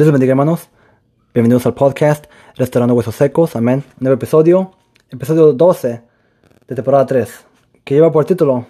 [0.00, 0.70] Dios les bendiga, hermanos.
[1.34, 2.24] Bienvenidos al podcast
[2.56, 3.54] Restaurando Huesos Secos.
[3.54, 3.84] Amén.
[3.98, 4.70] Nuevo episodio,
[5.10, 6.02] episodio 12
[6.68, 7.28] de temporada 3,
[7.84, 8.64] que lleva por título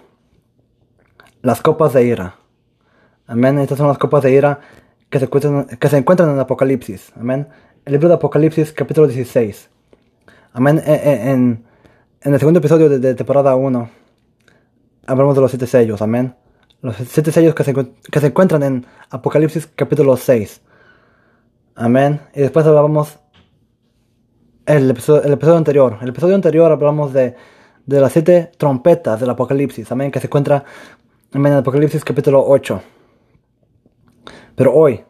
[1.43, 2.35] Las copas de ira.
[3.29, 3.61] Amén.
[3.61, 4.59] Estas son las copas de ira
[5.09, 7.13] que se encuentran, que se encuentran en Apocalipsis.
[7.15, 7.47] Amén.
[7.85, 9.71] El libro de Apocalipsis, capítulo 16.
[10.53, 10.83] Amén.
[10.85, 11.65] En, en,
[12.23, 13.89] en el segundo episodio de, de temporada 1,
[15.07, 16.03] hablamos de los siete sellos.
[16.03, 16.35] Amén.
[16.83, 20.63] Los siete sellos que se, que se encuentran en Apocalipsis capítulo 6.
[21.75, 22.21] Amén.
[22.35, 23.19] Y después hablábamos
[24.67, 25.99] el episodio, el episodio anterior.
[26.01, 27.37] El episodio anterior hablamos de,
[27.87, 29.91] las siete trompetas del Apocalipsis.
[29.93, 30.11] Amén.
[30.11, 30.65] Que se encuentra
[31.33, 32.83] en Apocalipsis capítulo 8.
[34.55, 35.03] Pero hoy,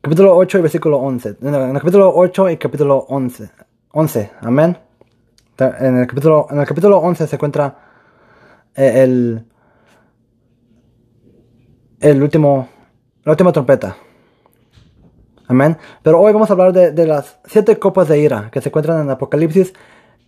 [0.00, 1.36] capítulo 8 y versículo 11.
[1.42, 3.50] En el, capítulo 8 y capítulo 11.
[3.92, 4.30] 11.
[4.42, 4.78] Amén.
[5.58, 7.76] En el capítulo, en el capítulo 11 se encuentra
[8.74, 9.44] eh, el
[12.00, 12.68] el último,
[13.24, 13.96] la última trompeta.
[15.50, 15.78] Amén.
[16.04, 19.10] Pero hoy vamos a hablar de, las siete copas de ira que se encuentran en
[19.10, 19.72] Apocalipsis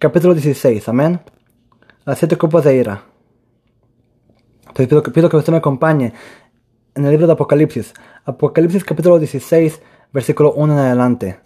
[0.01, 0.89] capítulo 16.
[0.89, 1.20] Amén.
[2.05, 3.05] Las siete copas de ira.
[4.62, 6.12] Entonces pido, pido que usted me acompañe
[6.97, 7.95] en el libro de Apocalipsis.
[8.25, 9.81] Apocalipsis capítulo 16,
[10.12, 11.39] versículo 1 en adelante.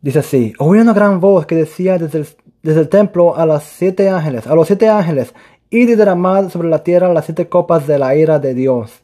[0.00, 2.28] Dice así, oí una gran voz que decía desde el,
[2.62, 5.34] desde el templo a los siete ángeles, a los siete ángeles,
[5.70, 9.02] y derramad sobre la tierra las siete copas de la ira de Dios.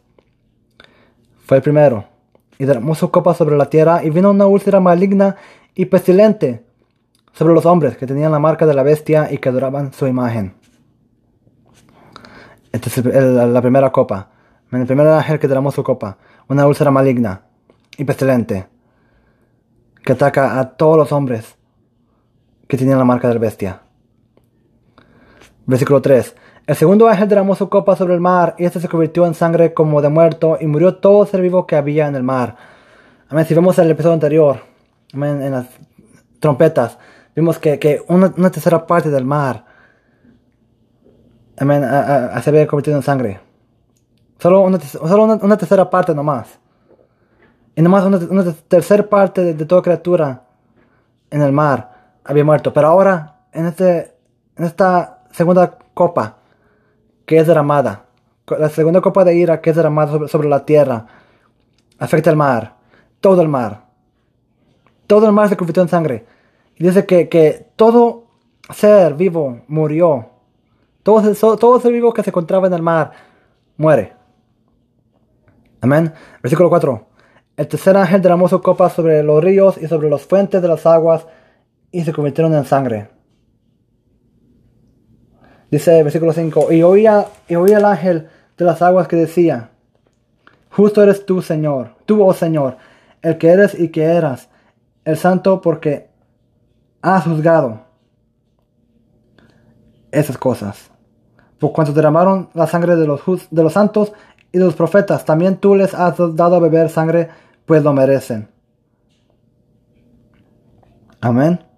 [1.44, 2.11] Fue el primero,
[2.62, 5.34] y derramó su copa sobre la tierra, y vino una úlcera maligna
[5.74, 6.64] y pestilente
[7.32, 10.54] sobre los hombres que tenían la marca de la bestia y que adoraban su imagen.
[12.70, 14.30] Esta es la primera copa.
[14.70, 17.42] El primer ángel que derramó su copa, una úlcera maligna
[17.98, 18.69] y pestilente
[20.04, 21.56] que ataca a todos los hombres
[22.69, 23.82] que tenían la marca de la bestia.
[25.66, 26.36] Versículo 3.
[26.66, 29.74] El segundo ángel derramó su copa sobre el mar, y este se convirtió en sangre
[29.74, 32.56] como de muerto, y murió todo ser vivo que había en el mar.
[33.28, 33.44] Amén.
[33.46, 34.60] Si vemos el episodio anterior,
[35.12, 35.66] amén, en las
[36.38, 36.98] trompetas,
[37.34, 39.64] vimos que, que una, tercera parte del mar
[41.59, 41.82] amén,
[42.42, 43.41] se había convertido en sangre.
[44.38, 46.58] Solo una, solo una tercera parte nomás.
[47.75, 50.42] Y nomás una, una tercera parte de, de, toda criatura
[51.31, 52.72] en el mar había muerto.
[52.72, 54.14] Pero ahora, en, este,
[54.56, 56.41] en esta segunda copa,
[57.27, 58.06] que es derramada.
[58.59, 61.06] La segunda copa de ira que es derramada sobre, la tierra.
[61.99, 62.77] Afecta el mar.
[63.21, 63.87] Todo el mar.
[65.06, 66.27] Todo el mar se convirtió en sangre.
[66.77, 68.25] Y dice que, que todo
[68.71, 70.28] ser vivo murió.
[71.03, 73.12] Todo, todo ser vivo que se encontraba en el mar
[73.77, 74.12] muere.
[75.81, 76.12] Amén.
[76.43, 77.06] Versículo 4.
[77.56, 80.87] El tercer ángel derramó su copa sobre los ríos y sobre las fuentes de las
[80.87, 81.27] aguas
[81.91, 83.11] y se convirtieron en sangre.
[85.72, 88.28] Dice versículo 5, y oía, y oía el ángel
[88.59, 89.71] de las aguas que decía,
[90.69, 92.77] Justo eres tú, Señor, tú, oh Señor,
[93.22, 94.50] el que eres y que eras,
[95.06, 96.11] el santo porque
[97.00, 97.81] has juzgado
[100.11, 100.91] esas cosas.
[101.59, 104.12] Por cuanto derramaron la sangre de los, de los santos
[104.53, 107.31] y de los profetas, también tú les has dado a beber sangre,
[107.65, 108.47] pues lo merecen.
[111.22, 111.72] Amén.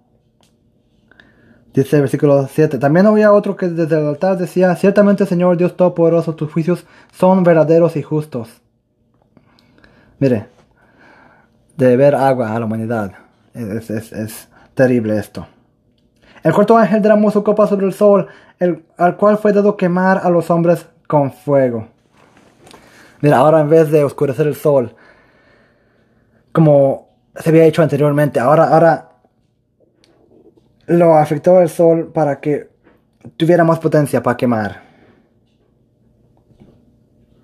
[1.75, 2.77] Dice el versículo 7.
[2.77, 7.43] También había otro que desde el altar decía, ciertamente Señor Dios Todopoderoso, tus juicios son
[7.43, 8.61] verdaderos y justos.
[10.17, 10.47] Mire,
[11.75, 13.11] de beber agua a la humanidad.
[13.53, 15.47] Es, es, es terrible esto.
[16.43, 20.21] El cuarto ángel derramó su copa sobre el sol, el, al cual fue dado quemar
[20.23, 21.89] a los hombres con fuego.
[23.19, 24.95] Mira, ahora en vez de oscurecer el sol,
[26.53, 29.14] como se había hecho anteriormente, ahora, ahora
[30.87, 32.69] lo afectó el sol para que
[33.37, 34.83] tuviera más potencia para quemar.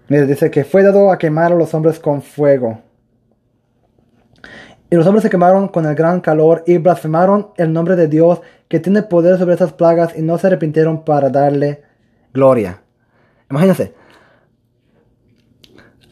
[0.08, 2.82] Mira, dice que fue dado a quemar a los hombres con fuego.
[4.90, 8.42] Y los hombres se quemaron con el gran calor y blasfemaron el nombre de Dios
[8.68, 11.84] que tiene poder sobre esas plagas y no se arrepintieron para darle
[12.34, 12.82] gloria.
[13.50, 13.94] Imagínense.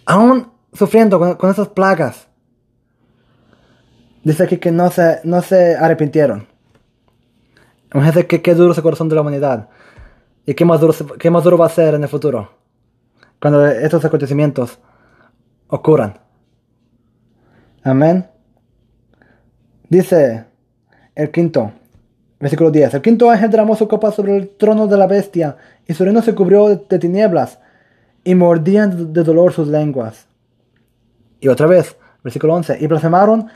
[0.05, 2.27] Aún sufriendo con, con esas plagas.
[4.23, 6.48] Dice aquí que no se, no se arrepintieron.
[7.93, 9.69] Imagínate qué, qué duro es el corazón de la humanidad.
[10.45, 12.51] Y qué más, duro, qué más duro va a ser en el futuro.
[13.39, 14.79] Cuando estos acontecimientos
[15.67, 16.19] ocurran.
[17.83, 18.27] Amén.
[19.87, 20.45] Dice
[21.15, 21.71] el quinto,
[22.39, 22.95] versículo 10.
[22.95, 25.57] El quinto ángel derramó su copa sobre el trono de la bestia,
[25.87, 27.59] y su reino se cubrió de, tinieblas,
[28.23, 30.27] y mordían de dolor sus lenguas.
[31.39, 32.77] Y otra vez, versículo 11.
[32.81, 33.47] Y blasfemaron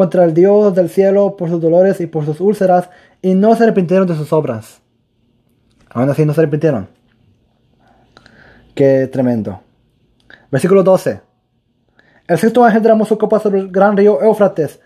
[0.00, 2.88] contra el Dios del cielo por sus dolores y por sus úlceras,
[3.20, 4.80] y no se arrepintieron de sus obras.
[5.90, 6.88] Aún así no se arrepintieron.
[8.74, 9.60] Qué tremendo.
[10.50, 11.20] Versículo 12.
[12.26, 14.80] El sexto ángel derramó su copa sobre el gran río Éufrates,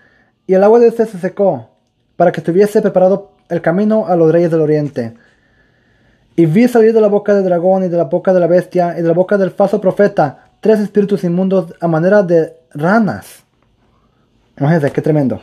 [0.48, 1.70] y el agua de este se secó,
[2.16, 5.14] para que estuviese preparado el camino a los reyes del oriente.
[6.34, 8.98] Y vi salir de la boca del dragón y de la boca de la bestia
[8.98, 13.43] y de la boca del falso profeta tres espíritus inmundos a manera de ranas.
[14.58, 15.40] Imagínense, qué tremendo.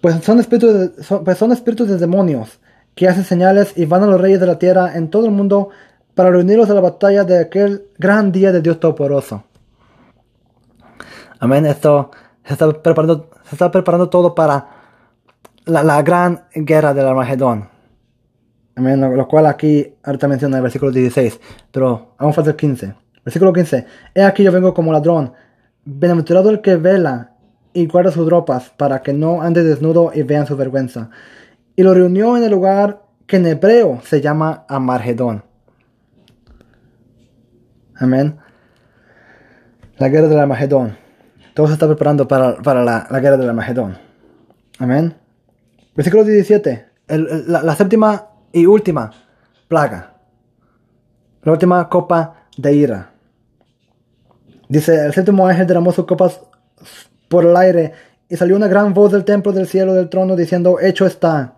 [0.00, 2.58] Pues son espíritus de, son, pues son espíritus de demonios
[2.94, 5.70] que hacen señales y van a los reyes de la tierra en todo el mundo
[6.14, 9.44] para reunirlos a la batalla de aquel gran día de Dios Todopoderoso.
[11.38, 11.66] Amén.
[11.66, 12.10] Esto
[12.44, 14.66] se está preparando, se está preparando todo para
[15.64, 17.68] la, gran guerra del Armagedón.
[18.74, 19.00] Amén.
[19.00, 22.94] Lo, lo, cual aquí ahorita menciona el versículo 16, pero aún falta el 15.
[23.24, 23.86] Versículo 15.
[24.14, 25.32] He aquí yo vengo como ladrón.
[25.84, 27.31] Bienaventurado el que vela
[27.72, 31.10] y guarda sus ropas para que no ande desnudo y vean su vergüenza.
[31.76, 35.44] Y lo reunió en el lugar que en hebreo se llama Amargedón.
[37.96, 38.38] Amén.
[39.96, 40.96] La guerra del Armagedón.
[41.54, 43.96] Todo se está preparando para, para la, la, guerra del Armagedón.
[44.78, 45.14] Amén.
[45.94, 46.86] Versículo 17.
[47.08, 49.12] El, el, la, la séptima y última
[49.68, 50.14] plaga.
[51.42, 53.12] La última copa de ira.
[54.68, 56.40] Dice, el séptimo ángel derramó sus copas
[57.32, 57.92] por el aire
[58.28, 61.54] y salió una gran voz del templo del cielo del trono diciendo, hecho está.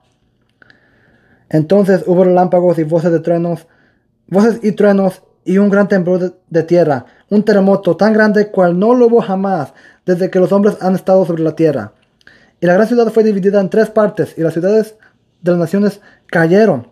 [1.48, 3.66] Entonces hubo relámpagos y voces de truenos,
[4.28, 8.78] voces y truenos y un gran temblor de, de, tierra, un terremoto tan grande cual
[8.78, 9.74] no lo hubo jamás
[10.06, 11.92] desde que los hombres han estado sobre la tierra.
[12.60, 14.94] Y la gran ciudad fue dividida en tres partes y las ciudades
[15.42, 16.86] de las naciones cayeron.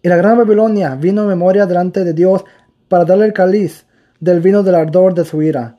[0.00, 2.42] Y la gran Babilonia vino en memoria delante de Dios
[2.88, 3.84] para darle el cáliz
[4.18, 5.76] del vino del ardor de su ira.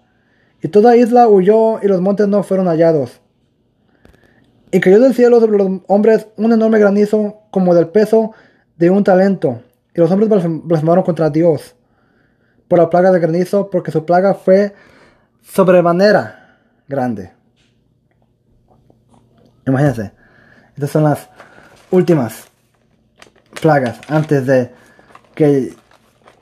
[0.63, 3.19] Y toda isla huyó y los montes no fueron hallados.
[4.71, 8.31] Y cayó del cielo sobre los hombres un enorme granizo como del peso
[8.77, 9.61] de un talento.
[9.93, 10.29] Y los hombres
[10.63, 11.75] blasfemaron contra Dios
[12.69, 14.73] por la plaga de granizo, porque su plaga fue
[15.41, 16.57] sobremanera
[16.87, 17.33] grande.
[19.67, 20.13] Imagínense,
[20.75, 21.29] estas son las
[21.91, 22.47] últimas
[23.61, 24.71] plagas antes de
[25.35, 25.75] que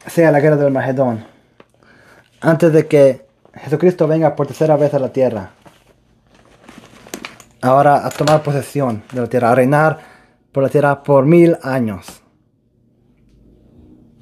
[0.06, 1.26] sea la guerra del Magedón.
[2.40, 5.52] Antes de que Jesucristo venga por tercera vez a la tierra.
[7.62, 10.00] Ahora a tomar posesión de la tierra, a reinar
[10.52, 12.22] por la tierra por mil años.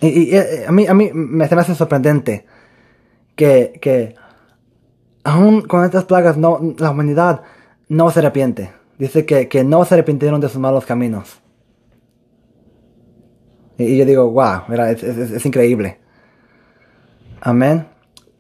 [0.01, 2.45] Y, y a, mí, a mí me, hace sorprendente
[3.35, 4.15] que, que
[5.23, 7.43] aún con estas plagas no, la humanidad
[7.87, 8.71] no se arrepiente.
[8.97, 11.39] Dice que, que no se arrepintieron de sus malos caminos.
[13.77, 15.99] Y, yo digo, wow, es increíble.
[17.39, 17.87] Amén.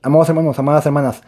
[0.01, 1.21] Amados hermanos, amadas hermanas,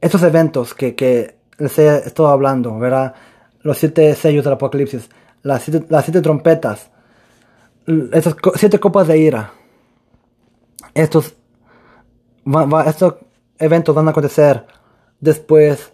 [0.00, 3.14] estos eventos que, que les he estado hablando, ¿verdad?
[3.62, 5.08] Los siete sellos del Apocalipsis,
[5.42, 6.90] las siete, trompetas,
[8.12, 9.52] estas siete copas de ira,
[10.92, 11.34] estos,
[12.46, 13.14] va, va, estos
[13.58, 14.66] eventos van a acontecer
[15.20, 15.92] después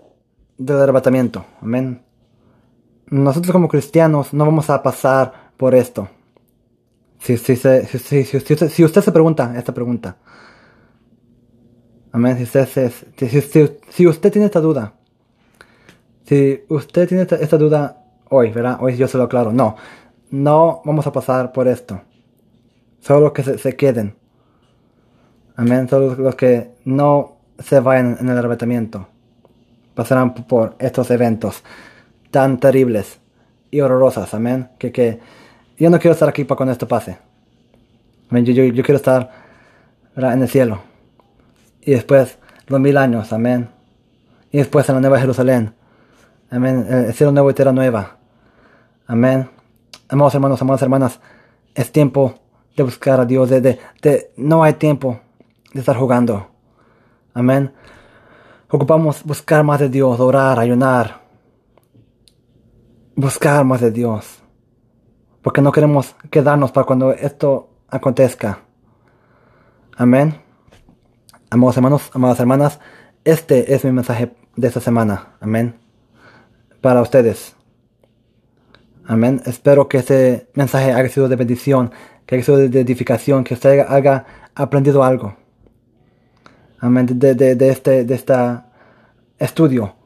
[0.58, 1.44] del arrebatamiento.
[1.62, 2.02] Amén.
[3.06, 6.08] Nosotros como cristianos no vamos a pasar por esto.
[7.20, 10.16] Si, si, si, si usted se pregunta esta pregunta,
[12.12, 12.36] Amén.
[12.36, 14.94] Si usted, si, si, si usted tiene esta duda,
[16.24, 18.78] si usted tiene esta, esta, duda hoy, ¿verdad?
[18.80, 19.52] Hoy yo se lo aclaro.
[19.52, 19.76] No,
[20.30, 22.00] no vamos a pasar por esto.
[23.00, 24.16] Solo los que se, se queden.
[25.56, 25.88] Amén.
[25.88, 29.08] Solo los que no se vayan en el arrebatamiento
[29.94, 31.62] pasarán por estos eventos
[32.30, 33.20] tan terribles
[33.70, 34.34] y horrorosos.
[34.34, 34.70] Amén.
[34.78, 35.20] Que, que
[35.78, 37.18] yo no quiero estar aquí para cuando esto pase.
[38.30, 38.44] Amén.
[38.44, 39.30] Yo, yo, yo quiero estar
[40.14, 40.34] ¿verdad?
[40.34, 40.89] en el cielo
[41.82, 43.70] y después los mil años, amén.
[44.50, 45.74] Y después en la nueva Jerusalén,
[46.50, 48.18] amén, el cielo nuevo y tierra nueva,
[49.06, 49.48] amén.
[50.08, 51.20] Amados hermanos, amadas hermanas,
[51.74, 52.34] es tiempo
[52.76, 55.20] de buscar a Dios, de, de, de, no hay tiempo
[55.72, 56.50] de estar jugando,
[57.34, 57.72] amén.
[58.68, 61.20] Ocupamos buscar más de Dios, orar, ayunar,
[63.16, 64.42] buscar más de Dios,
[65.42, 68.60] porque no queremos quedarnos para cuando esto acontezca,
[69.96, 70.49] amén.
[71.50, 72.80] Amados hermanos, amadas hermanas,
[73.24, 75.34] este es mi mensaje de esta semana.
[75.40, 75.74] Amén.
[76.80, 77.56] Para ustedes.
[79.04, 79.42] Amén.
[79.44, 81.90] Espero que este mensaje haya sido de bendición,
[82.24, 85.36] que haya sido de edificación, que usted haya aprendido algo.
[86.78, 87.06] Amén.
[87.18, 88.70] De, de, de este de esta
[89.38, 89.96] estudio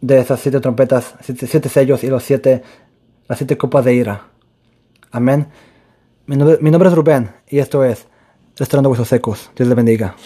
[0.00, 2.62] de esas siete trompetas, siete, siete, sellos y los siete,
[3.28, 4.28] las siete copas de ira.
[5.10, 5.48] Amén.
[6.26, 8.06] Mi nombre, es Rubén y esto es
[8.56, 9.50] Restaurando Huesos Secos.
[9.56, 10.16] Dios le bendiga.